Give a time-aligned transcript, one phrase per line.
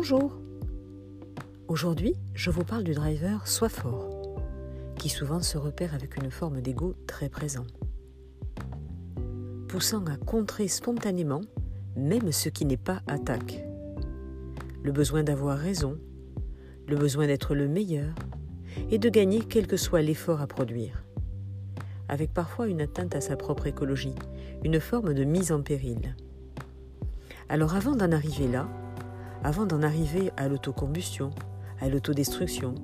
[0.00, 0.30] Bonjour
[1.66, 4.08] Aujourd'hui, je vous parle du driver Sois fort,
[4.96, 7.66] qui souvent se repère avec une forme d'ego très présent,
[9.66, 11.40] poussant à contrer spontanément
[11.96, 13.64] même ce qui n'est pas attaque.
[14.84, 15.98] Le besoin d'avoir raison,
[16.86, 18.14] le besoin d'être le meilleur
[18.92, 21.02] et de gagner quel que soit l'effort à produire,
[22.08, 24.14] avec parfois une atteinte à sa propre écologie,
[24.62, 26.14] une forme de mise en péril.
[27.48, 28.68] Alors avant d'en arriver là,
[29.44, 31.30] avant d'en arriver à l'autocombustion,
[31.80, 32.74] à l'autodestruction,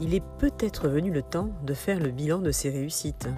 [0.00, 3.28] il est peut-être venu le temps de faire le bilan de ses réussites.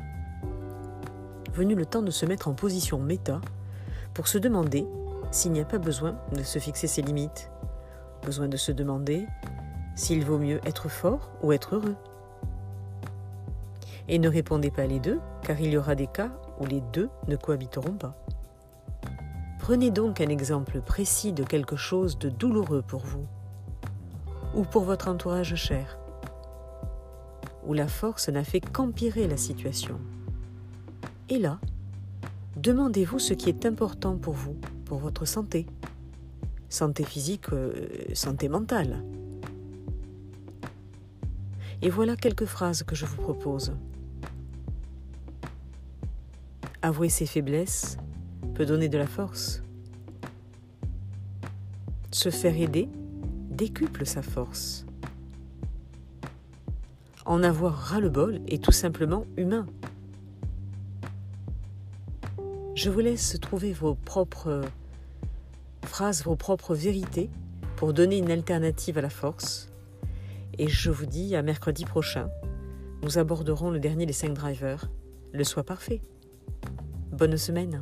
[1.53, 3.41] Venu le temps de se mettre en position méta
[4.15, 4.87] pour se demander
[5.31, 7.51] s'il n'y a pas besoin de se fixer ses limites,
[8.25, 9.27] besoin de se demander
[9.95, 11.97] s'il vaut mieux être fort ou être heureux.
[14.09, 16.31] Et ne répondez pas les deux, car il y aura des cas
[16.61, 18.17] où les deux ne cohabiteront pas.
[19.65, 23.27] Prenez donc un exemple précis de quelque chose de douloureux pour vous,
[24.55, 25.99] ou pour votre entourage cher,
[27.67, 29.99] où la force n'a fait qu'empirer la situation.
[31.31, 31.59] Et là,
[32.59, 35.65] demandez-vous ce qui est important pour vous, pour votre santé.
[36.69, 37.73] Santé physique, euh,
[38.13, 39.03] santé mentale.
[41.81, 43.73] Et voilà quelques phrases que je vous propose.
[46.83, 47.97] Avouer ses faiblesses
[48.55, 49.63] peut donner de la force.
[52.11, 52.89] Se faire aider
[53.51, 54.85] décuple sa force.
[57.25, 59.67] En avoir ras-le-bol est tout simplement humain.
[62.75, 64.63] Je vous laisse trouver vos propres
[65.85, 67.31] phrases, vos propres vérités
[67.77, 69.71] pour donner une alternative à la force.
[70.59, 72.29] Et je vous dis à mercredi prochain,
[73.03, 74.91] nous aborderons le dernier des cinq drivers,
[75.33, 76.03] le soi parfait.
[77.11, 77.81] Bonne semaine